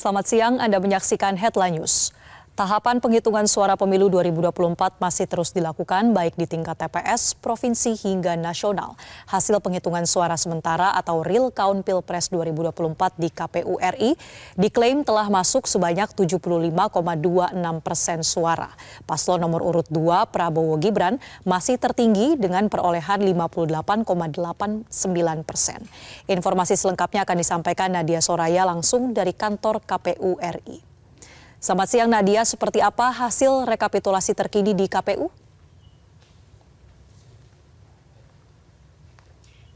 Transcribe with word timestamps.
Selamat 0.00 0.32
siang, 0.32 0.56
Anda 0.56 0.80
menyaksikan 0.80 1.36
Headline 1.36 1.76
News. 1.76 2.08
Tahapan 2.58 2.98
penghitungan 2.98 3.46
suara 3.46 3.78
pemilu 3.78 4.10
2024 4.10 4.98
masih 4.98 5.30
terus 5.30 5.54
dilakukan 5.54 6.10
baik 6.10 6.34
di 6.34 6.50
tingkat 6.50 6.82
TPS, 6.82 7.38
provinsi 7.38 7.94
hingga 7.94 8.34
nasional. 8.34 8.98
Hasil 9.30 9.62
penghitungan 9.62 10.02
suara 10.02 10.34
sementara 10.34 10.90
atau 10.98 11.22
real 11.22 11.54
count 11.54 11.86
Pilpres 11.86 12.26
2024 12.26 13.22
di 13.22 13.30
KPU 13.30 13.78
RI 13.78 14.18
diklaim 14.58 15.06
telah 15.06 15.30
masuk 15.30 15.70
sebanyak 15.70 16.10
75,26 16.10 17.86
persen 17.86 18.18
suara. 18.26 18.74
Paslon 19.06 19.38
nomor 19.38 19.62
urut 19.62 19.86
2 19.86 20.26
Prabowo 20.34 20.74
Gibran 20.82 21.22
masih 21.46 21.78
tertinggi 21.78 22.34
dengan 22.34 22.66
perolehan 22.66 23.22
58,89 23.30 24.90
persen. 25.46 25.78
Informasi 26.26 26.74
selengkapnya 26.74 27.22
akan 27.22 27.36
disampaikan 27.38 27.94
Nadia 27.94 28.18
Soraya 28.18 28.66
langsung 28.66 29.14
dari 29.14 29.30
kantor 29.38 29.86
KPU 29.86 30.34
RI. 30.42 30.89
Selamat 31.60 31.92
siang 31.92 32.08
Nadia, 32.08 32.40
seperti 32.48 32.80
apa 32.80 33.12
hasil 33.12 33.68
rekapitulasi 33.68 34.32
terkini 34.32 34.72
di 34.72 34.88
KPU? 34.88 35.28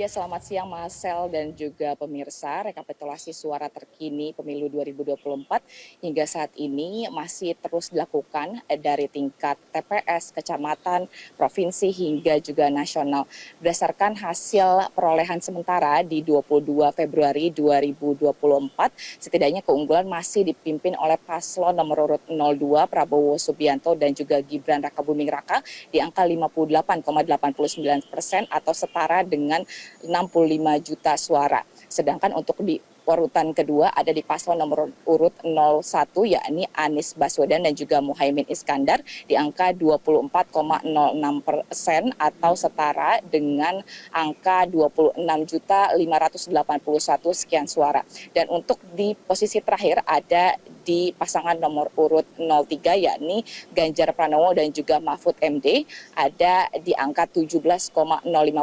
Ya, 0.00 0.08
selamat 0.08 0.48
siang 0.48 0.72
Marcel 0.72 1.28
dan 1.28 1.52
juga 1.52 1.92
pemirsa. 1.92 2.64
Rekapitulasi 2.64 3.36
suara 3.36 3.68
terkini 3.68 4.32
pemilu 4.32 4.72
2024 4.72 5.60
hingga 6.00 6.24
saat 6.24 6.56
ini 6.56 7.04
masih 7.12 7.52
terus 7.60 7.92
dilakukan 7.92 8.64
dari 8.80 9.12
tingkat 9.12 9.60
TPS, 9.68 10.32
kecamatan, 10.32 11.04
provinsi 11.36 11.92
hingga 11.92 12.40
juga 12.40 12.72
nasional. 12.72 13.28
Berdasarkan 13.60 14.16
hasil 14.16 14.88
perolehan 14.96 15.44
sementara 15.44 16.00
di 16.00 16.24
22 16.24 16.96
Februari 16.96 17.52
2024, 17.52 19.20
setidaknya 19.20 19.60
keunggulan 19.60 20.08
masih 20.08 20.48
dipimpin 20.48 20.96
oleh 20.96 21.20
paslon 21.20 21.76
nomor 21.76 22.08
urut 22.08 22.24
02 22.24 22.88
Prabowo 22.88 23.36
Subianto 23.36 23.92
dan 23.92 24.16
juga 24.16 24.40
Gibran 24.40 24.80
Rakabuming 24.80 25.28
Raka 25.28 25.60
di 25.92 26.00
angka 26.00 26.24
58,89 26.24 28.08
persen 28.08 28.48
atau 28.48 28.72
setara 28.72 29.20
dengan 29.20 29.60
65 30.02 30.86
juta 30.86 31.12
suara. 31.18 31.60
Sedangkan 31.90 32.32
untuk 32.38 32.62
di 32.62 32.78
urutan 33.10 33.50
kedua 33.50 33.90
ada 33.90 34.14
di 34.14 34.22
paslon 34.22 34.54
nomor 34.54 34.94
urut 35.08 35.34
01 35.42 35.82
yakni 36.30 36.70
Anies 36.76 37.18
Baswedan 37.18 37.66
dan 37.66 37.74
juga 37.74 37.98
Muhaimin 37.98 38.46
Iskandar 38.46 39.02
di 39.26 39.34
angka 39.34 39.74
24,06 39.74 41.42
persen 41.42 42.14
atau 42.14 42.52
setara 42.54 43.18
dengan 43.26 43.82
angka 44.14 44.70
26 44.70 45.18
juta 45.50 45.90
581 45.98 47.40
sekian 47.40 47.66
suara. 47.66 48.06
Dan 48.30 48.46
untuk 48.52 48.78
di 48.94 49.18
posisi 49.18 49.58
terakhir 49.58 50.06
ada 50.06 50.54
di 50.84 51.12
pasangan 51.16 51.56
nomor 51.56 51.92
urut 51.96 52.26
03 52.36 52.96
yakni 52.96 53.44
Ganjar 53.72 54.12
Pranowo 54.16 54.52
dan 54.56 54.72
juga 54.72 54.98
Mahfud 54.98 55.36
MD 55.40 55.84
ada 56.16 56.68
di 56.80 56.96
angka 56.96 57.28
17,05 57.28 57.94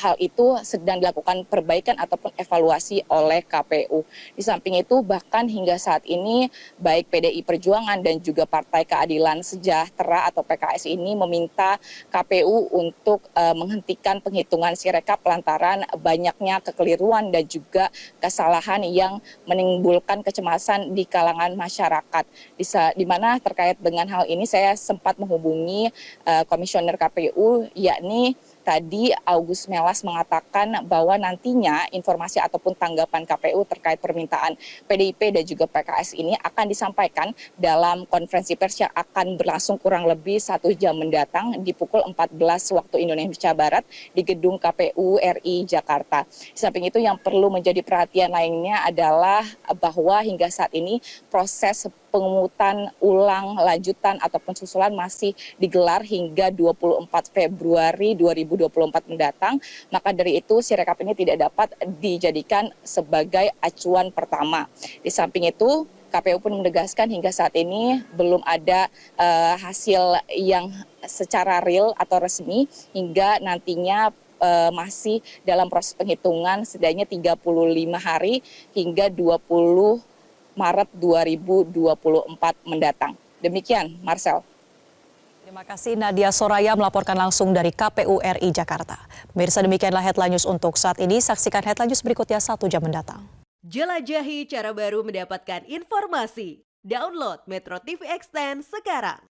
hal 0.00 0.16
itu 0.16 0.56
sedang 0.64 0.96
dilakukan 0.96 1.44
perbaikan 1.44 2.00
ataupun 2.00 2.32
evaluasi 2.40 3.04
oleh 3.12 3.44
KPU. 3.44 4.08
Di 4.32 4.40
samping 4.40 4.80
itu 4.80 5.04
bahkan 5.04 5.44
hingga 5.44 5.76
saat 5.76 6.08
ini 6.08 6.48
baik 6.80 7.12
PDI 7.12 7.44
Perjuangan 7.44 8.00
dan 8.00 8.16
juga 8.24 8.48
Partai 8.48 8.88
Keadilan 8.88 9.44
Sejahtera 9.44 10.24
atau 10.32 10.40
PKS 10.40 10.88
ini 10.88 11.12
meminta 11.12 11.76
KPU 12.08 12.72
untuk 12.72 13.28
uh, 13.36 13.52
menghentikan 13.52 14.24
penghitungan 14.24 14.72
sirekap 14.72 15.20
lantaran 15.28 15.84
banyaknya 16.00 16.64
kekeliruan 16.64 17.28
dan 17.28 17.44
juga 17.44 17.92
kesalahan 18.24 18.80
yang 18.88 19.20
menimbulkan 19.44 20.24
kecemasan 20.24 20.96
di 20.96 21.04
kalangan 21.04 21.52
masyarakat. 21.52 22.24
Di, 22.56 23.04
mana 23.04 23.36
terkait 23.42 23.76
dengan 23.82 24.06
hal 24.06 24.24
ini 24.30 24.46
saya 24.46 24.72
sempat 24.78 25.18
menghubungi 25.18 25.90
uh, 26.24 26.46
komisioner 26.46 26.94
KPU 26.94 27.66
yakni 27.74 28.38
tadi 28.62 29.12
August 29.24 29.66
Melas 29.66 30.04
mengatakan 30.04 30.84
bahwa 30.86 31.16
nantinya 31.16 31.88
informasi 31.90 32.40
ataupun 32.42 32.76
tanggapan 32.76 33.24
KPU 33.24 33.64
terkait 33.66 33.98
permintaan 33.98 34.56
PDIP 34.86 35.34
dan 35.34 35.44
juga 35.44 35.64
PKS 35.68 36.16
ini 36.16 36.36
akan 36.40 36.64
disampaikan 36.68 37.32
dalam 37.56 38.04
konferensi 38.06 38.54
pers 38.54 38.84
yang 38.84 38.92
akan 38.92 39.40
berlangsung 39.40 39.80
kurang 39.80 40.04
lebih 40.06 40.38
satu 40.38 40.72
jam 40.76 40.96
mendatang 40.96 41.60
di 41.64 41.72
pukul 41.72 42.04
14 42.04 42.36
waktu 42.76 42.96
Indonesia 43.04 43.52
Barat 43.56 43.84
di 44.12 44.22
gedung 44.22 44.60
KPU 44.60 45.16
RI 45.20 45.64
Jakarta. 45.64 46.24
Di 46.28 46.58
samping 46.58 46.88
itu 46.88 47.00
yang 47.00 47.16
perlu 47.20 47.48
menjadi 47.48 47.80
perhatian 47.80 48.32
lainnya 48.32 48.84
adalah 48.84 49.44
bahwa 49.78 50.20
hingga 50.20 50.48
saat 50.52 50.72
ini 50.76 51.00
proses 51.32 51.88
pengutan 52.10 52.90
ulang 53.00 53.56
lanjutan 53.56 54.18
ataupun 54.20 54.58
susulan 54.58 54.92
masih 54.92 55.32
digelar 55.56 56.02
hingga 56.02 56.50
24 56.50 57.08
Februari 57.30 58.18
2024 58.18 59.10
mendatang. 59.10 59.62
Maka 59.88 60.10
dari 60.12 60.42
itu 60.42 60.60
Sirekap 60.60 61.00
ini 61.00 61.14
tidak 61.16 61.50
dapat 61.50 61.72
dijadikan 62.02 62.68
sebagai 62.82 63.54
acuan 63.62 64.10
pertama. 64.10 64.66
Di 65.00 65.08
samping 65.08 65.48
itu 65.48 65.86
KPU 66.10 66.42
pun 66.42 66.58
menegaskan 66.58 67.06
hingga 67.06 67.30
saat 67.30 67.54
ini 67.54 68.02
belum 68.18 68.42
ada 68.42 68.90
uh, 69.14 69.54
hasil 69.62 70.18
yang 70.34 70.66
secara 71.06 71.62
real 71.62 71.94
atau 71.94 72.18
resmi 72.18 72.66
hingga 72.90 73.38
nantinya 73.38 74.10
uh, 74.42 74.70
masih 74.74 75.22
dalam 75.46 75.70
proses 75.70 75.94
penghitungan 75.94 76.66
setidaknya 76.66 77.06
35 77.06 77.38
hari 78.02 78.42
hingga 78.74 79.06
20 79.12 80.02
Maret 80.58 80.90
2024 80.98 82.66
mendatang. 82.66 83.14
Demikian, 83.40 83.96
Marcel. 84.02 84.42
Terima 85.46 85.66
kasih 85.66 85.98
Nadia 85.98 86.30
Soraya 86.30 86.78
melaporkan 86.78 87.18
langsung 87.18 87.50
dari 87.50 87.74
KPU 87.74 88.22
RI 88.22 88.54
Jakarta. 88.54 89.02
Pemirsa 89.34 89.62
demikianlah 89.64 90.02
headline 90.02 90.38
news 90.38 90.46
untuk 90.46 90.78
saat 90.78 91.02
ini. 91.02 91.18
Saksikan 91.18 91.66
headline 91.66 91.90
news 91.90 92.06
berikutnya 92.06 92.38
satu 92.38 92.70
jam 92.70 92.82
mendatang. 92.82 93.26
Jelajahi 93.66 94.46
cara 94.46 94.70
baru 94.70 95.02
mendapatkan 95.02 95.66
informasi. 95.66 96.62
Download 96.80 97.44
Metro 97.44 97.76
TV 97.82 98.08
Extend 98.08 98.64
sekarang. 98.64 99.29